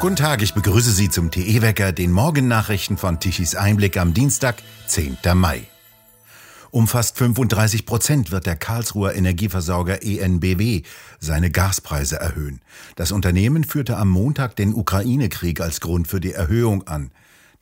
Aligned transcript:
Guten 0.00 0.14
Tag, 0.14 0.42
ich 0.42 0.54
begrüße 0.54 0.92
Sie 0.92 1.10
zum 1.10 1.32
TE-Wecker, 1.32 1.90
den 1.90 2.12
Morgennachrichten 2.12 2.96
von 2.96 3.18
Tichys 3.18 3.56
Einblick 3.56 3.96
am 3.96 4.14
Dienstag, 4.14 4.62
10. 4.86 5.18
Mai. 5.34 5.66
Um 6.70 6.86
fast 6.86 7.18
35 7.18 7.84
Prozent 7.84 8.30
wird 8.30 8.46
der 8.46 8.54
Karlsruher 8.54 9.14
Energieversorger 9.14 10.02
ENBW 10.04 10.82
seine 11.18 11.50
Gaspreise 11.50 12.20
erhöhen. 12.20 12.60
Das 12.94 13.10
Unternehmen 13.10 13.64
führte 13.64 13.96
am 13.96 14.10
Montag 14.10 14.54
den 14.54 14.74
Ukraine-Krieg 14.74 15.60
als 15.60 15.80
Grund 15.80 16.06
für 16.06 16.20
die 16.20 16.32
Erhöhung 16.32 16.86
an. 16.86 17.10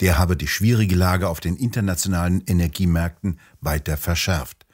Der 0.00 0.18
habe 0.18 0.36
die 0.36 0.48
schwierige 0.48 0.94
Lage 0.94 1.28
auf 1.28 1.40
den 1.40 1.56
internationalen 1.56 2.42
Energiemärkten 2.46 3.38
weiter 3.60 3.96
verschärft. 3.96 4.65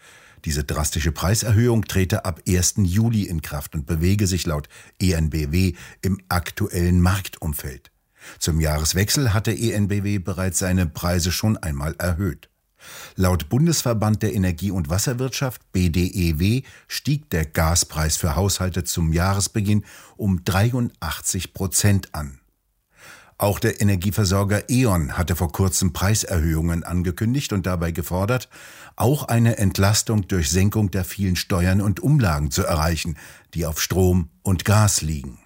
Diese 0.45 0.64
drastische 0.64 1.12
Preiserhöhung 1.12 1.84
trete 1.84 2.25
ab 2.25 2.40
1. 2.48 2.75
Juli 2.79 3.25
in 3.25 3.43
Kraft 3.43 3.75
und 3.75 3.86
bewege 3.86 4.27
sich 4.27 4.45
laut 4.46 4.68
ENBW 5.00 5.75
im 6.03 6.21
aktuellen 6.29 7.00
Marktumfeld. 7.00 7.93
Zum 8.39 8.61
Jahreswechsel 8.61 9.34
hatte 9.34 9.53
ENBW 9.53 10.18
bereits 10.18 10.58
seine 10.58 10.86
Preise 10.86 11.32
schon 11.32 11.57
einmal 11.57 11.94
erhöht. 11.98 12.48
Laut 13.14 13.48
Bundesverband 13.48 14.22
der 14.22 14.34
Energie- 14.34 14.72
und 14.72 14.90
Wasserwirtschaft 14.90 15.70
BDEW 15.72 16.62
stieg 16.89 17.31
der 17.31 17.45
Gaspreis 17.45 18.17
für 18.17 18.34
Haushalte 18.34 18.82
zum 18.82 19.12
Jahresbeginn 19.12 19.84
um 20.17 20.45
83 20.45 21.53
Prozent 21.53 22.14
an. 22.14 22.42
Auch 23.43 23.59
der 23.59 23.81
Energieversorger 23.81 24.71
E.ON 24.71 25.19
hatte 25.19 25.35
vor 25.35 25.51
kurzem 25.51 25.93
Preiserhöhungen 25.93 26.85
angekündigt 26.85 27.53
und 27.53 27.67
dabei 27.67 27.91
gefordert, 27.91 28.49
auch 28.95 29.25
eine 29.25 29.59
Entlastung 29.59 30.29
durch 30.29 30.49
Senkung 30.49 30.93
der 30.93 31.03
vielen 31.03 31.35
Steuern 31.35 31.81
und 31.81 31.99
Umlagen 31.99 32.53
zu 32.53 32.62
erreichen, 32.62 33.17
die 33.55 33.67
auf 33.67 33.83
Strom 33.83 34.28
und 34.45 34.65
Gas 34.65 35.03
liegen. 35.03 35.41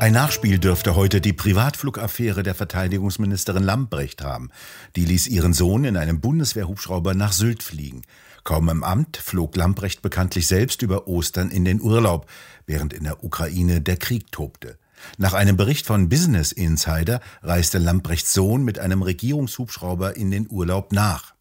Ein 0.00 0.14
Nachspiel 0.14 0.58
dürfte 0.58 0.96
heute 0.96 1.20
die 1.20 1.34
Privatflugaffäre 1.34 2.42
der 2.42 2.54
Verteidigungsministerin 2.54 3.62
Lambrecht 3.62 4.22
haben. 4.22 4.48
Die 4.96 5.04
ließ 5.04 5.26
ihren 5.26 5.52
Sohn 5.52 5.84
in 5.84 5.98
einem 5.98 6.22
Bundeswehrhubschrauber 6.22 7.12
nach 7.12 7.32
Sylt 7.32 7.62
fliegen. 7.62 8.04
Kaum 8.42 8.70
im 8.70 8.82
Amt 8.82 9.18
flog 9.18 9.54
Lambrecht 9.54 10.00
bekanntlich 10.00 10.46
selbst 10.46 10.80
über 10.80 11.08
Ostern 11.08 11.50
in 11.50 11.66
den 11.66 11.82
Urlaub, 11.82 12.26
während 12.64 12.94
in 12.94 13.04
der 13.04 13.22
Ukraine 13.22 13.82
der 13.82 13.98
Krieg 13.98 14.32
tobte. 14.32 14.78
Nach 15.18 15.34
einem 15.34 15.56
Bericht 15.56 15.86
von 15.86 16.08
Business 16.08 16.52
Insider 16.52 17.20
reiste 17.42 17.78
Lamprechts 17.78 18.32
Sohn 18.32 18.64
mit 18.64 18.78
einem 18.78 19.02
Regierungshubschrauber 19.02 20.16
in 20.16 20.30
den 20.30 20.46
Urlaub 20.50 20.92
nach. 20.92 21.34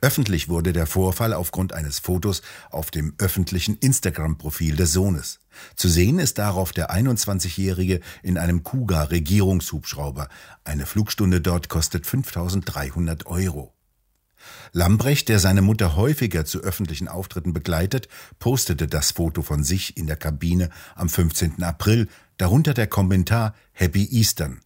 Öffentlich 0.00 0.48
wurde 0.48 0.72
der 0.72 0.86
Vorfall 0.86 1.32
aufgrund 1.32 1.72
eines 1.72 1.98
Fotos 1.98 2.42
auf 2.70 2.90
dem 2.90 3.14
öffentlichen 3.18 3.76
Instagram-Profil 3.78 4.76
des 4.76 4.92
Sohnes. 4.92 5.40
Zu 5.76 5.88
sehen 5.88 6.18
ist 6.18 6.38
darauf 6.38 6.72
der 6.72 6.90
21-Jährige 6.90 8.00
in 8.22 8.38
einem 8.38 8.62
Kuga 8.62 9.04
Regierungshubschrauber. 9.04 10.28
Eine 10.64 10.86
Flugstunde 10.86 11.40
dort 11.40 11.68
kostet 11.68 12.06
5300 12.06 13.26
Euro. 13.26 13.74
Lambrecht, 14.72 15.28
der 15.28 15.40
seine 15.40 15.62
Mutter 15.62 15.96
häufiger 15.96 16.44
zu 16.44 16.60
öffentlichen 16.60 17.08
Auftritten 17.08 17.52
begleitet, 17.52 18.08
postete 18.38 18.86
das 18.86 19.10
Foto 19.10 19.42
von 19.42 19.64
sich 19.64 19.96
in 19.96 20.06
der 20.06 20.16
Kabine 20.16 20.70
am 20.94 21.08
15. 21.08 21.62
April, 21.62 22.08
darunter 22.38 22.74
der 22.74 22.86
Kommentar 22.86 23.54
Happy 23.72 24.08
Eastern. 24.10 24.60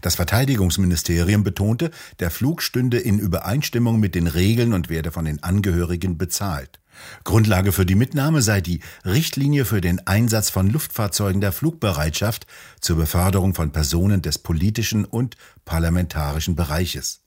Das 0.00 0.14
Verteidigungsministerium 0.14 1.42
betonte, 1.42 1.90
der 2.20 2.30
Flug 2.30 2.62
stünde 2.62 2.98
in 2.98 3.18
Übereinstimmung 3.18 3.98
mit 3.98 4.14
den 4.14 4.28
Regeln 4.28 4.74
und 4.74 4.88
werde 4.88 5.10
von 5.10 5.24
den 5.24 5.42
Angehörigen 5.42 6.18
bezahlt. 6.18 6.78
Grundlage 7.24 7.72
für 7.72 7.86
die 7.86 7.94
Mitnahme 7.94 8.42
sei 8.42 8.60
die 8.60 8.80
Richtlinie 9.04 9.64
für 9.64 9.80
den 9.80 10.06
Einsatz 10.06 10.50
von 10.50 10.68
Luftfahrzeugen 10.68 11.40
der 11.40 11.52
Flugbereitschaft 11.52 12.46
zur 12.80 12.96
Beförderung 12.96 13.54
von 13.54 13.72
Personen 13.72 14.22
des 14.22 14.38
politischen 14.38 15.04
und 15.04 15.36
parlamentarischen 15.64 16.54
Bereiches. 16.54 17.20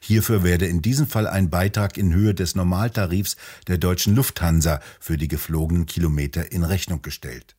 Hierfür 0.00 0.42
werde 0.42 0.66
in 0.66 0.82
diesem 0.82 1.06
Fall 1.06 1.26
ein 1.26 1.50
Beitrag 1.50 1.98
in 1.98 2.12
Höhe 2.12 2.34
des 2.34 2.54
Normaltarifs 2.54 3.36
der 3.66 3.78
deutschen 3.78 4.16
Lufthansa 4.16 4.80
für 4.98 5.18
die 5.18 5.28
geflogenen 5.28 5.86
Kilometer 5.86 6.50
in 6.50 6.64
Rechnung 6.64 7.02
gestellt. 7.02 7.57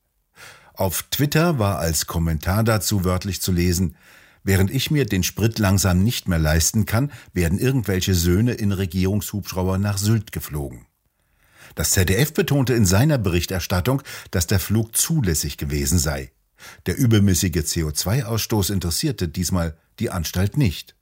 Auf 0.79 1.03
Twitter 1.11 1.59
war 1.59 1.77
als 1.79 2.07
Kommentar 2.07 2.63
dazu 2.63 3.03
wörtlich 3.03 3.41
zu 3.41 3.51
lesen, 3.51 3.95
Während 4.41 4.71
ich 4.71 4.89
mir 4.89 5.05
den 5.05 5.23
Sprit 5.23 5.59
langsam 5.59 6.01
nicht 6.01 6.29
mehr 6.29 6.39
leisten 6.39 6.85
kann, 6.85 7.11
werden 7.33 7.59
irgendwelche 7.59 8.15
Söhne 8.15 8.53
in 8.53 8.71
Regierungshubschrauber 8.71 9.77
nach 9.77 9.97
Sylt 9.97 10.31
geflogen. 10.31 10.85
Das 11.75 11.91
ZDF 11.91 12.33
betonte 12.33 12.73
in 12.73 12.85
seiner 12.85 13.17
Berichterstattung, 13.17 14.01
dass 14.31 14.47
der 14.47 14.61
Flug 14.61 14.95
zulässig 14.95 15.57
gewesen 15.57 15.99
sei. 15.99 16.31
Der 16.85 16.97
übermäßige 16.97 17.57
CO2-Ausstoß 17.57 18.71
interessierte 18.71 19.27
diesmal 19.27 19.77
die 19.99 20.09
Anstalt 20.09 20.55
nicht. 20.55 20.95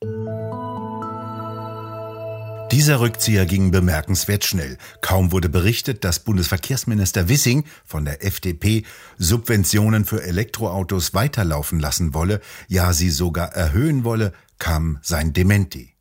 Dieser 2.72 3.00
Rückzieher 3.00 3.46
ging 3.46 3.72
bemerkenswert 3.72 4.44
schnell. 4.44 4.78
Kaum 5.02 5.32
wurde 5.32 5.48
berichtet, 5.48 6.04
dass 6.04 6.20
Bundesverkehrsminister 6.20 7.30
Wissing 7.30 7.64
von 7.86 8.04
der 8.04 8.26
FDP 8.26 8.84
Subventionen 9.18 10.04
für 10.04 10.22
Elektroautos 10.22 11.14
weiterlaufen 11.14 11.80
lassen 11.80 12.14
wolle, 12.14 12.42
ja 12.68 12.92
sie 12.92 13.10
sogar 13.10 13.54
erhöhen 13.54 14.04
wolle, 14.04 14.34
kam 14.60 15.00
sein 15.02 15.32
Dementi. 15.32 15.96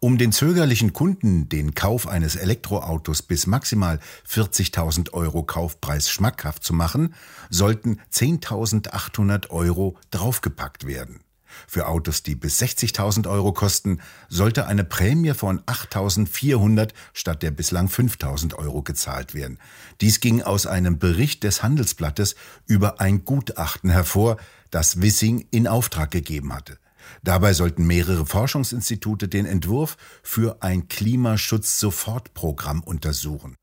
Um 0.00 0.18
den 0.18 0.32
zögerlichen 0.32 0.92
Kunden 0.92 1.48
den 1.48 1.74
Kauf 1.74 2.08
eines 2.08 2.34
Elektroautos 2.34 3.22
bis 3.22 3.46
maximal 3.46 4.00
40.000 4.28 5.12
Euro 5.12 5.44
Kaufpreis 5.44 6.10
schmackhaft 6.10 6.64
zu 6.64 6.74
machen, 6.74 7.14
sollten 7.50 8.00
10.800 8.12 9.50
Euro 9.50 9.96
draufgepackt 10.10 10.86
werden. 10.86 11.23
Für 11.66 11.88
Autos, 11.88 12.22
die 12.22 12.34
bis 12.34 12.60
60.000 12.60 13.28
Euro 13.28 13.52
kosten, 13.52 14.00
sollte 14.28 14.66
eine 14.66 14.84
Prämie 14.84 15.34
von 15.34 15.60
8.400 15.62 16.90
statt 17.12 17.42
der 17.42 17.50
bislang 17.50 17.88
5.000 17.88 18.54
Euro 18.54 18.82
gezahlt 18.82 19.34
werden. 19.34 19.58
Dies 20.00 20.20
ging 20.20 20.42
aus 20.42 20.66
einem 20.66 20.98
Bericht 20.98 21.44
des 21.44 21.62
Handelsblattes 21.62 22.34
über 22.66 23.00
ein 23.00 23.24
Gutachten 23.24 23.90
hervor, 23.90 24.36
das 24.70 25.00
Wissing 25.02 25.46
in 25.50 25.66
Auftrag 25.66 26.10
gegeben 26.10 26.52
hatte. 26.52 26.78
Dabei 27.22 27.52
sollten 27.52 27.86
mehrere 27.86 28.26
Forschungsinstitute 28.26 29.28
den 29.28 29.46
Entwurf 29.46 29.96
für 30.22 30.62
ein 30.62 30.88
Klimaschutz-Sofortprogramm 30.88 32.82
untersuchen. 32.82 33.56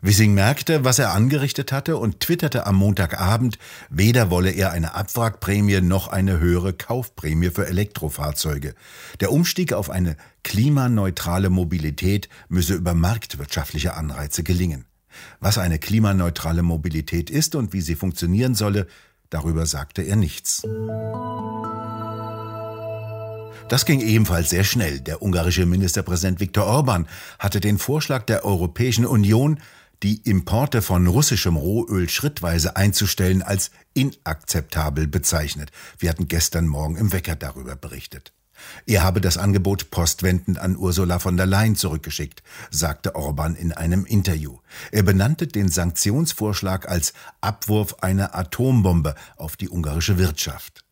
Wissing 0.00 0.34
merkte, 0.34 0.84
was 0.84 0.98
er 0.98 1.12
angerichtet 1.12 1.72
hatte 1.72 1.96
und 1.96 2.20
twitterte 2.20 2.66
am 2.66 2.76
Montagabend, 2.76 3.58
weder 3.90 4.30
wolle 4.30 4.50
er 4.50 4.72
eine 4.72 4.94
Abwrackprämie 4.94 5.80
noch 5.80 6.08
eine 6.08 6.38
höhere 6.38 6.72
Kaufprämie 6.72 7.50
für 7.50 7.66
Elektrofahrzeuge. 7.66 8.74
Der 9.20 9.32
Umstieg 9.32 9.72
auf 9.72 9.90
eine 9.90 10.16
klimaneutrale 10.42 11.50
Mobilität 11.50 12.28
müsse 12.48 12.74
über 12.74 12.94
marktwirtschaftliche 12.94 13.94
Anreize 13.94 14.42
gelingen. 14.42 14.84
Was 15.40 15.58
eine 15.58 15.78
klimaneutrale 15.78 16.62
Mobilität 16.62 17.30
ist 17.30 17.54
und 17.54 17.72
wie 17.72 17.80
sie 17.80 17.94
funktionieren 17.94 18.54
solle, 18.54 18.86
darüber 19.30 19.66
sagte 19.66 20.02
er 20.02 20.16
nichts. 20.16 20.62
Das 23.68 23.86
ging 23.86 24.00
ebenfalls 24.00 24.50
sehr 24.50 24.64
schnell. 24.64 25.00
Der 25.00 25.22
ungarische 25.22 25.64
Ministerpräsident 25.64 26.38
Viktor 26.38 26.66
Orban 26.66 27.06
hatte 27.38 27.60
den 27.60 27.78
Vorschlag 27.78 28.24
der 28.24 28.44
Europäischen 28.44 29.06
Union, 29.06 29.58
die 30.04 30.20
Importe 30.28 30.82
von 30.82 31.06
russischem 31.06 31.56
Rohöl 31.56 32.10
schrittweise 32.10 32.76
einzustellen, 32.76 33.42
als 33.42 33.70
inakzeptabel 33.94 35.08
bezeichnet. 35.08 35.70
Wir 35.98 36.10
hatten 36.10 36.28
gestern 36.28 36.66
Morgen 36.66 36.96
im 36.96 37.10
Wecker 37.12 37.36
darüber 37.36 37.74
berichtet. 37.74 38.34
Er 38.86 39.02
habe 39.02 39.22
das 39.22 39.38
Angebot 39.38 39.90
postwendend 39.90 40.58
an 40.58 40.76
Ursula 40.76 41.18
von 41.18 41.38
der 41.38 41.46
Leyen 41.46 41.74
zurückgeschickt, 41.74 42.42
sagte 42.70 43.14
Orban 43.14 43.56
in 43.56 43.72
einem 43.72 44.04
Interview. 44.04 44.58
Er 44.92 45.04
benannte 45.04 45.46
den 45.46 45.68
Sanktionsvorschlag 45.68 46.86
als 46.86 47.14
Abwurf 47.40 47.96
einer 48.02 48.34
Atombombe 48.34 49.14
auf 49.36 49.56
die 49.56 49.70
ungarische 49.70 50.18
Wirtschaft. 50.18 50.84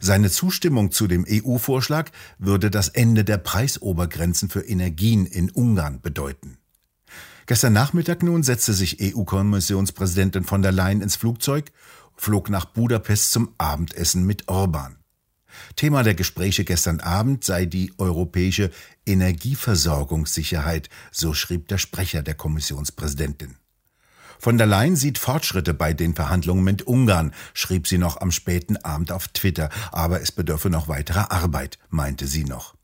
Seine 0.00 0.30
Zustimmung 0.30 0.92
zu 0.92 1.06
dem 1.06 1.26
EU-Vorschlag 1.28 2.10
würde 2.38 2.70
das 2.70 2.88
Ende 2.88 3.22
der 3.22 3.38
Preisobergrenzen 3.38 4.48
für 4.48 4.62
Energien 4.62 5.26
in 5.26 5.50
Ungarn 5.50 6.00
bedeuten. 6.00 6.56
Gestern 7.50 7.72
Nachmittag 7.72 8.22
nun 8.22 8.44
setzte 8.44 8.72
sich 8.72 8.98
EU-Kommissionspräsidentin 9.00 10.44
von 10.44 10.62
der 10.62 10.70
Leyen 10.70 11.00
ins 11.00 11.16
Flugzeug, 11.16 11.72
flog 12.14 12.48
nach 12.48 12.64
Budapest 12.64 13.32
zum 13.32 13.56
Abendessen 13.58 14.24
mit 14.24 14.46
Orban. 14.46 14.98
Thema 15.74 16.04
der 16.04 16.14
Gespräche 16.14 16.64
gestern 16.64 17.00
Abend 17.00 17.42
sei 17.42 17.66
die 17.66 17.92
europäische 17.98 18.70
Energieversorgungssicherheit, 19.04 20.90
so 21.10 21.34
schrieb 21.34 21.66
der 21.66 21.78
Sprecher 21.78 22.22
der 22.22 22.34
Kommissionspräsidentin. 22.34 23.56
Von 24.38 24.56
der 24.56 24.68
Leyen 24.68 24.94
sieht 24.94 25.18
Fortschritte 25.18 25.74
bei 25.74 25.92
den 25.92 26.14
Verhandlungen 26.14 26.62
mit 26.62 26.82
Ungarn, 26.82 27.34
schrieb 27.52 27.88
sie 27.88 27.98
noch 27.98 28.20
am 28.20 28.30
späten 28.30 28.76
Abend 28.76 29.10
auf 29.10 29.26
Twitter, 29.26 29.70
aber 29.90 30.22
es 30.22 30.30
bedürfe 30.30 30.70
noch 30.70 30.86
weiterer 30.86 31.32
Arbeit, 31.32 31.80
meinte 31.88 32.28
sie 32.28 32.44
noch. 32.44 32.76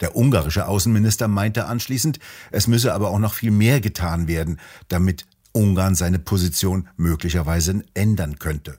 Der 0.00 0.16
ungarische 0.16 0.68
Außenminister 0.68 1.28
meinte 1.28 1.66
anschließend, 1.66 2.18
es 2.50 2.66
müsse 2.66 2.94
aber 2.94 3.10
auch 3.10 3.18
noch 3.18 3.34
viel 3.34 3.50
mehr 3.50 3.80
getan 3.80 4.28
werden, 4.28 4.58
damit 4.88 5.26
Ungarn 5.52 5.94
seine 5.94 6.18
Position 6.18 6.88
möglicherweise 6.96 7.82
ändern 7.94 8.38
könnte. 8.38 8.78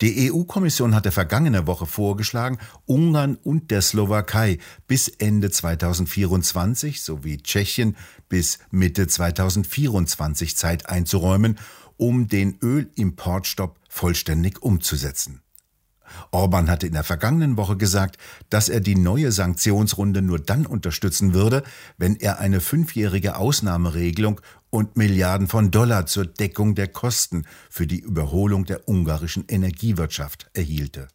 Die 0.00 0.30
EU-Kommission 0.30 0.94
hatte 0.94 1.12
vergangene 1.12 1.66
Woche 1.66 1.86
vorgeschlagen, 1.86 2.58
Ungarn 2.86 3.36
und 3.36 3.70
der 3.70 3.82
Slowakei 3.82 4.58
bis 4.86 5.08
Ende 5.08 5.50
2024 5.50 7.02
sowie 7.02 7.38
Tschechien 7.38 7.96
bis 8.28 8.58
Mitte 8.70 9.06
2024 9.06 10.56
Zeit 10.56 10.88
einzuräumen, 10.88 11.58
um 11.96 12.28
den 12.28 12.58
Ölimportstopp 12.62 13.78
vollständig 13.88 14.62
umzusetzen. 14.62 15.42
Orban 16.30 16.70
hatte 16.70 16.86
in 16.86 16.92
der 16.92 17.04
vergangenen 17.04 17.56
Woche 17.56 17.76
gesagt, 17.76 18.16
dass 18.50 18.68
er 18.68 18.80
die 18.80 18.96
neue 18.96 19.32
Sanktionsrunde 19.32 20.22
nur 20.22 20.38
dann 20.38 20.66
unterstützen 20.66 21.34
würde, 21.34 21.62
wenn 21.98 22.16
er 22.16 22.38
eine 22.38 22.60
fünfjährige 22.60 23.36
Ausnahmeregelung 23.36 24.40
und 24.70 24.96
Milliarden 24.96 25.46
von 25.48 25.70
Dollar 25.70 26.06
zur 26.06 26.26
Deckung 26.26 26.74
der 26.74 26.88
Kosten 26.88 27.44
für 27.70 27.86
die 27.86 28.00
Überholung 28.00 28.64
der 28.64 28.88
ungarischen 28.88 29.44
Energiewirtschaft 29.48 30.50
erhielte. 30.52 31.08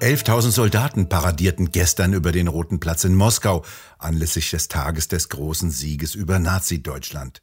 11.000 0.00 0.50
Soldaten 0.50 1.08
paradierten 1.08 1.70
gestern 1.70 2.12
über 2.12 2.30
den 2.30 2.48
Roten 2.48 2.80
Platz 2.80 3.04
in 3.04 3.14
Moskau 3.14 3.64
anlässlich 3.98 4.50
des 4.50 4.68
Tages 4.68 5.08
des 5.08 5.30
großen 5.30 5.70
Sieges 5.70 6.14
über 6.14 6.38
Nazi-Deutschland. 6.38 7.42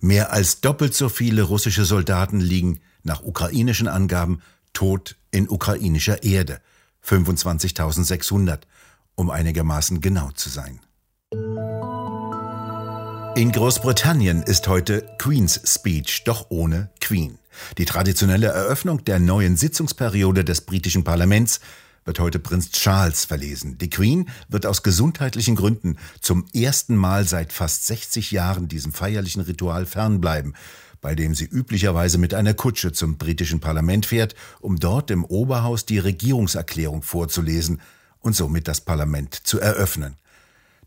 Mehr 0.00 0.32
als 0.32 0.60
doppelt 0.60 0.94
so 0.94 1.08
viele 1.08 1.42
russische 1.42 1.84
Soldaten 1.84 2.40
liegen 2.40 2.80
nach 3.02 3.22
ukrainischen 3.22 3.88
Angaben 3.88 4.40
tot 4.72 5.16
in 5.30 5.48
ukrainischer 5.48 6.22
Erde. 6.22 6.60
25.600, 7.04 8.60
um 9.16 9.30
einigermaßen 9.30 10.00
genau 10.00 10.30
zu 10.32 10.50
sein. 10.50 10.80
In 13.36 13.52
Großbritannien 13.52 14.42
ist 14.42 14.68
heute 14.68 15.08
Queen's 15.18 15.60
Speech, 15.64 16.24
doch 16.24 16.46
ohne 16.50 16.90
Queen. 17.00 17.38
Die 17.76 17.84
traditionelle 17.84 18.48
Eröffnung 18.48 19.04
der 19.04 19.18
neuen 19.18 19.56
Sitzungsperiode 19.56 20.44
des 20.44 20.60
britischen 20.60 21.04
Parlaments 21.04 21.60
wird 22.08 22.20
heute 22.20 22.38
Prinz 22.38 22.70
Charles 22.70 23.26
verlesen. 23.26 23.76
Die 23.76 23.90
Queen 23.90 24.30
wird 24.48 24.64
aus 24.64 24.82
gesundheitlichen 24.82 25.56
Gründen 25.56 25.98
zum 26.22 26.46
ersten 26.54 26.96
Mal 26.96 27.28
seit 27.28 27.52
fast 27.52 27.86
60 27.86 28.30
Jahren 28.30 28.66
diesem 28.66 28.94
feierlichen 28.94 29.42
Ritual 29.42 29.84
fernbleiben 29.84 30.54
bei 31.00 31.14
dem 31.14 31.32
sie 31.32 31.44
üblicherweise 31.44 32.18
mit 32.18 32.34
einer 32.34 32.54
Kutsche 32.54 32.90
zum 32.90 33.18
britischen 33.18 33.60
Parlament 33.60 34.04
fährt, 34.04 34.34
um 34.58 34.80
dort 34.80 35.12
im 35.12 35.24
Oberhaus 35.24 35.86
die 35.86 36.00
Regierungserklärung 36.00 37.02
vorzulesen 37.02 37.80
und 38.18 38.34
somit 38.34 38.66
das 38.66 38.80
Parlament 38.80 39.32
zu 39.34 39.60
eröffnen. 39.60 40.16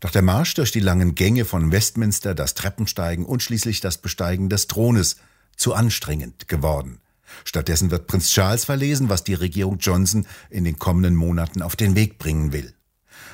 Doch 0.00 0.10
der 0.10 0.20
Marsch 0.20 0.52
durch 0.52 0.70
die 0.70 0.80
langen 0.80 1.14
Gänge 1.14 1.46
von 1.46 1.72
Westminster, 1.72 2.34
das 2.34 2.52
Treppensteigen 2.52 3.24
und 3.24 3.42
schließlich 3.42 3.80
das 3.80 3.96
Besteigen 3.96 4.50
des 4.50 4.66
Thrones 4.66 5.16
zu 5.56 5.72
anstrengend 5.72 6.46
geworden. 6.46 7.00
Stattdessen 7.44 7.90
wird 7.90 8.06
Prinz 8.06 8.30
Charles 8.30 8.64
verlesen, 8.64 9.08
was 9.08 9.24
die 9.24 9.34
Regierung 9.34 9.78
Johnson 9.78 10.26
in 10.50 10.64
den 10.64 10.78
kommenden 10.78 11.14
Monaten 11.14 11.62
auf 11.62 11.76
den 11.76 11.94
Weg 11.94 12.18
bringen 12.18 12.52
will. 12.52 12.74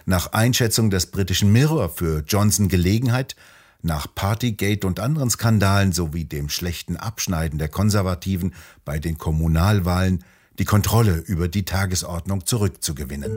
Nach 0.06 0.32
Einschätzung 0.32 0.90
des 0.90 1.06
britischen 1.06 1.52
Mirror 1.52 1.88
für 1.90 2.24
Johnson 2.26 2.68
Gelegenheit, 2.68 3.36
nach 3.82 4.12
Partygate 4.14 4.86
und 4.86 5.00
anderen 5.00 5.30
Skandalen 5.30 5.92
sowie 5.92 6.24
dem 6.24 6.48
schlechten 6.48 6.96
Abschneiden 6.96 7.58
der 7.58 7.68
Konservativen 7.68 8.54
bei 8.84 8.98
den 8.98 9.18
Kommunalwahlen 9.18 10.24
die 10.58 10.64
Kontrolle 10.64 11.16
über 11.18 11.46
die 11.46 11.64
Tagesordnung 11.64 12.44
zurückzugewinnen. 12.44 13.30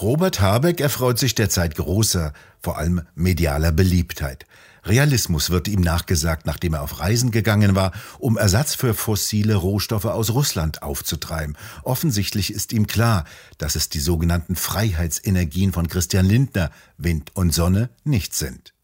Robert 0.00 0.40
Habeck 0.40 0.80
erfreut 0.80 1.20
sich 1.20 1.36
derzeit 1.36 1.76
großer, 1.76 2.32
vor 2.60 2.78
allem 2.78 3.02
medialer 3.14 3.70
Beliebtheit. 3.70 4.44
Realismus 4.84 5.50
wird 5.50 5.68
ihm 5.68 5.80
nachgesagt, 5.80 6.46
nachdem 6.46 6.74
er 6.74 6.82
auf 6.82 7.00
Reisen 7.00 7.30
gegangen 7.30 7.74
war, 7.74 7.92
um 8.18 8.36
Ersatz 8.36 8.74
für 8.74 8.92
fossile 8.92 9.54
Rohstoffe 9.54 10.04
aus 10.04 10.30
Russland 10.30 10.82
aufzutreiben. 10.82 11.56
Offensichtlich 11.84 12.52
ist 12.52 12.72
ihm 12.72 12.86
klar, 12.86 13.24
dass 13.56 13.76
es 13.76 13.88
die 13.88 14.00
sogenannten 14.00 14.56
Freiheitsenergien 14.56 15.72
von 15.72 15.88
Christian 15.88 16.26
Lindner, 16.26 16.70
Wind 16.98 17.30
und 17.34 17.54
Sonne, 17.54 17.88
nicht 18.02 18.34
sind. 18.34 18.74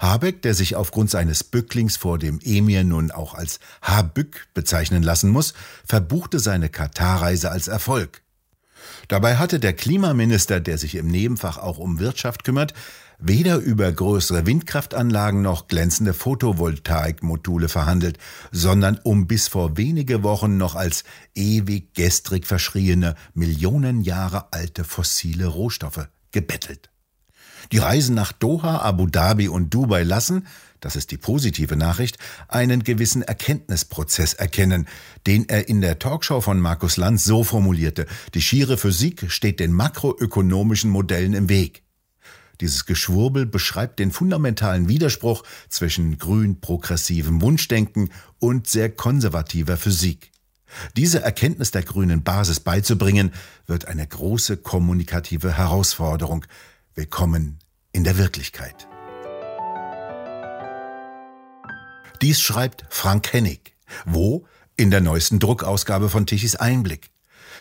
Habeck, 0.00 0.42
der 0.42 0.54
sich 0.54 0.74
aufgrund 0.74 1.10
seines 1.10 1.44
Bücklings 1.44 1.96
vor 1.96 2.18
dem 2.18 2.40
Emir 2.42 2.82
nun 2.82 3.10
auch 3.10 3.34
als 3.34 3.60
Habück 3.82 4.48
bezeichnen 4.52 5.02
lassen 5.02 5.30
muss, 5.30 5.54
verbuchte 5.86 6.40
seine 6.40 6.70
Katarreise 6.70 7.50
als 7.50 7.68
Erfolg. 7.68 8.22
Dabei 9.08 9.36
hatte 9.36 9.60
der 9.60 9.72
Klimaminister, 9.72 10.60
der 10.60 10.78
sich 10.78 10.94
im 10.94 11.08
Nebenfach 11.08 11.58
auch 11.58 11.78
um 11.78 11.98
Wirtschaft 11.98 12.44
kümmert, 12.44 12.74
weder 13.18 13.56
über 13.56 13.90
größere 13.90 14.46
Windkraftanlagen 14.46 15.42
noch 15.42 15.68
glänzende 15.68 16.12
Photovoltaikmodule 16.12 17.68
verhandelt, 17.68 18.18
sondern 18.52 18.98
um 19.02 19.26
bis 19.26 19.48
vor 19.48 19.76
wenige 19.76 20.22
Wochen 20.22 20.56
noch 20.56 20.74
als 20.74 21.04
ewig 21.34 21.94
gestrig 21.94 22.46
verschriene, 22.46 23.14
Millionen 23.34 24.02
Jahre 24.02 24.52
alte 24.52 24.84
fossile 24.84 25.46
Rohstoffe 25.46 26.08
gebettelt. 26.32 26.90
Die 27.72 27.78
Reisen 27.78 28.14
nach 28.14 28.32
Doha, 28.32 28.78
Abu 28.78 29.06
Dhabi 29.06 29.48
und 29.48 29.72
Dubai 29.74 30.02
lassen, 30.02 30.46
das 30.80 30.96
ist 30.96 31.10
die 31.10 31.16
positive 31.16 31.76
Nachricht, 31.76 32.18
einen 32.48 32.84
gewissen 32.84 33.22
Erkenntnisprozess 33.22 34.34
erkennen, 34.34 34.86
den 35.26 35.48
er 35.48 35.68
in 35.68 35.80
der 35.80 35.98
Talkshow 35.98 36.40
von 36.40 36.60
Markus 36.60 36.96
Lanz 36.96 37.24
so 37.24 37.44
formulierte, 37.44 38.06
die 38.34 38.42
schiere 38.42 38.76
Physik 38.76 39.30
steht 39.30 39.60
den 39.60 39.72
makroökonomischen 39.72 40.90
Modellen 40.90 41.34
im 41.34 41.48
Weg. 41.48 41.82
Dieses 42.60 42.86
Geschwurbel 42.86 43.44
beschreibt 43.44 43.98
den 43.98 44.10
fundamentalen 44.10 44.88
Widerspruch 44.88 45.44
zwischen 45.68 46.18
grün-progressivem 46.18 47.42
Wunschdenken 47.42 48.10
und 48.38 48.66
sehr 48.66 48.90
konservativer 48.90 49.76
Physik. 49.76 50.30
Diese 50.96 51.22
Erkenntnis 51.22 51.70
der 51.70 51.82
grünen 51.82 52.22
Basis 52.22 52.60
beizubringen, 52.60 53.32
wird 53.66 53.86
eine 53.86 54.06
große 54.06 54.56
kommunikative 54.56 55.56
Herausforderung. 55.56 56.44
Willkommen 56.94 57.58
in 57.92 58.04
der 58.04 58.18
Wirklichkeit. 58.18 58.88
Dies 62.22 62.40
schreibt 62.40 62.84
Frank 62.88 63.32
Hennig. 63.32 63.74
Wo? 64.04 64.46
In 64.76 64.90
der 64.90 65.00
neuesten 65.00 65.38
Druckausgabe 65.38 66.08
von 66.08 66.26
Tichys 66.26 66.56
Einblick. 66.56 67.10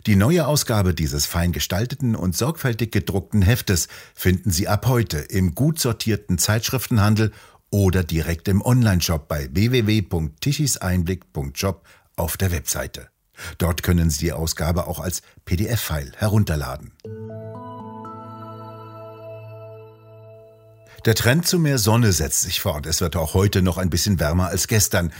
Die 0.05 0.15
neue 0.15 0.47
Ausgabe 0.47 0.93
dieses 0.93 1.25
fein 1.25 1.51
gestalteten 1.51 2.15
und 2.15 2.37
sorgfältig 2.37 2.91
gedruckten 2.91 3.41
Heftes 3.41 3.87
finden 4.13 4.51
Sie 4.51 4.67
ab 4.67 4.85
heute 4.87 5.17
im 5.19 5.55
gut 5.55 5.79
sortierten 5.79 6.37
Zeitschriftenhandel 6.37 7.31
oder 7.69 8.03
direkt 8.03 8.47
im 8.47 8.61
Onlineshop 8.61 9.27
bei 9.27 9.49
www.tichiseinblick.job 9.51 11.83
auf 12.15 12.37
der 12.37 12.51
Webseite. 12.51 13.09
Dort 13.57 13.83
können 13.83 14.09
Sie 14.09 14.25
die 14.25 14.33
Ausgabe 14.33 14.87
auch 14.87 14.99
als 14.99 15.21
PDF-File 15.45 16.13
herunterladen. 16.17 16.91
Der 21.05 21.13
Trend 21.13 21.45
zu 21.45 21.59
mehr 21.59 21.77
Sonne 21.77 22.11
setzt 22.11 22.41
sich 22.41 22.61
fort. 22.61 22.87
Es 22.87 22.99
wird 22.99 23.15
auch 23.15 23.35
heute 23.35 23.61
noch 23.61 23.77
ein 23.77 23.91
bisschen 23.91 24.19
wärmer 24.19 24.47
als 24.47 24.67
gestern. 24.67 25.13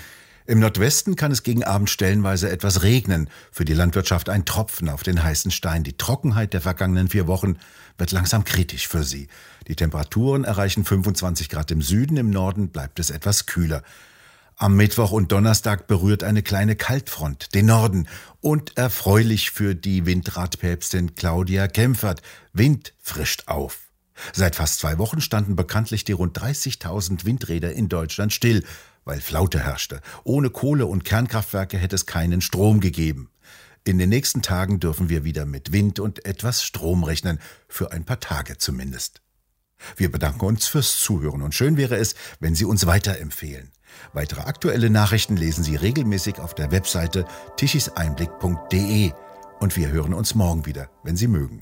Im 0.48 0.60
Nordwesten 0.60 1.16
kann 1.16 1.32
es 1.32 1.44
gegen 1.44 1.64
Abend 1.64 1.92
stellenweise 1.92 2.50
etwas 2.50 2.82
regnen. 2.82 3.30
Für 3.52 3.66
die 3.66 3.76
Landwirtschaft 3.76 4.30
ein 4.30 4.46
Tropfen 4.46 4.90
auf 4.90 5.04
den 5.04 5.24
heißen 5.24 5.52
Stein. 5.52 5.84
Die 5.84 5.96
Trockenheit 5.96 6.54
der 6.54 6.62
vergangenen 6.62 7.10
vier 7.10 7.28
Wochen 7.28 7.60
wird 8.00 8.12
langsam 8.12 8.44
kritisch 8.46 8.88
für 8.88 9.04
sie. 9.04 9.28
Die 9.68 9.76
Temperaturen 9.76 10.44
erreichen 10.44 10.86
25 10.86 11.50
Grad 11.50 11.70
im 11.70 11.84
Süden, 11.84 12.18
im 12.18 12.32
Norden 12.32 12.70
bleibt 12.70 13.00
es 13.00 13.12
etwas 13.12 13.46
kühler. 13.46 13.84
Am 14.56 14.76
Mittwoch 14.76 15.12
und 15.12 15.32
Donnerstag 15.32 15.86
berührt 15.86 16.24
eine 16.24 16.42
kleine 16.42 16.76
Kaltfront 16.76 17.54
den 17.54 17.68
Norden 17.68 18.08
und 18.42 18.76
erfreulich 18.76 19.52
für 19.52 19.76
die 19.76 20.08
Windradpäpstin 20.08 21.14
Claudia 21.14 21.68
Kempfert. 21.68 22.24
Wind 22.54 22.94
frischt 23.04 23.44
auf. 23.48 23.85
Seit 24.34 24.56
fast 24.56 24.80
zwei 24.80 24.98
Wochen 24.98 25.22
standen 25.22 25.56
bekanntlich 25.56 26.04
die 26.04 26.14
rund 26.14 26.40
30.000 26.40 27.26
Windräder 27.26 27.74
in 27.74 27.90
Deutschland 27.90 28.34
still 28.34 28.64
weil 29.06 29.22
Flaute 29.22 29.60
herrschte. 29.60 30.02
Ohne 30.24 30.50
Kohle- 30.50 30.88
und 30.88 31.06
Kernkraftwerke 31.06 31.78
hätte 31.78 31.96
es 31.96 32.06
keinen 32.06 32.42
Strom 32.42 32.80
gegeben. 32.80 33.30
In 33.84 34.00
den 34.00 34.10
nächsten 34.10 34.42
Tagen 34.42 34.80
dürfen 34.80 35.10
wir 35.10 35.24
wieder 35.24 35.46
mit 35.46 35.72
Wind 35.72 36.00
und 36.00 36.26
etwas 36.26 36.64
Strom 36.64 37.04
rechnen, 37.04 37.40
für 37.70 37.92
ein 37.92 38.04
paar 38.04 38.20
Tage 38.20 38.58
zumindest. 38.58 39.22
Wir 39.96 40.12
bedanken 40.12 40.46
uns 40.46 40.66
fürs 40.66 40.98
Zuhören 41.00 41.44
und 41.44 41.54
schön 41.54 41.78
wäre 41.78 41.96
es, 41.98 42.16
wenn 42.40 42.56
Sie 42.56 42.66
uns 42.66 42.88
weiterempfehlen. 42.88 43.72
Weitere 44.14 44.42
aktuelle 44.42 44.90
Nachrichten 44.90 45.38
lesen 45.38 45.64
Sie 45.64 45.76
regelmäßig 45.76 46.40
auf 46.40 46.56
der 46.56 46.72
Webseite 46.72 47.26
tichiseinblick.de 47.58 49.12
und 49.60 49.78
wir 49.78 49.90
hören 49.90 50.14
uns 50.14 50.34
morgen 50.34 50.66
wieder, 50.66 50.90
wenn 51.04 51.16
Sie 51.16 51.28
mögen. 51.28 51.62